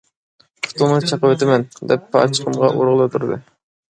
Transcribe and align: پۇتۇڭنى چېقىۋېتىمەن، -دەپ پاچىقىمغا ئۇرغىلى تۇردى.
پۇتۇڭنى 0.67 1.03
چېقىۋېتىمەن، 1.09 1.65
-دەپ 1.91 2.09
پاچىقىمغا 2.17 2.71
ئۇرغىلى 2.79 3.09
تۇردى. 3.17 3.41